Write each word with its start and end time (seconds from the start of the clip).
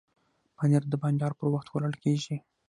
پنېر 0.57 0.83
د 0.89 0.93
بانډار 1.01 1.33
پر 1.39 1.47
وخت 1.53 1.67
خوړل 1.71 1.95
کېږي. 2.03 2.35